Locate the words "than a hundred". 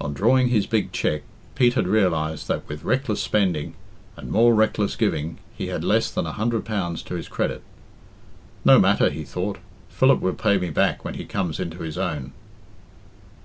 6.10-6.64